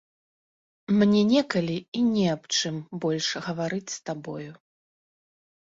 Мне 1.01 1.21
некалі 1.33 1.75
і 1.99 2.01
не 2.15 2.25
аб 2.33 2.49
чым 2.57 2.75
больш 3.05 3.27
гаварыць 3.47 3.87
з 3.95 3.99
табою. 4.09 4.51